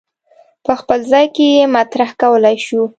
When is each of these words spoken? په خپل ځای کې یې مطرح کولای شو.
په 0.65 0.73
خپل 0.79 0.99
ځای 1.11 1.25
کې 1.35 1.45
یې 1.55 1.63
مطرح 1.75 2.09
کولای 2.21 2.57
شو. 2.65 2.81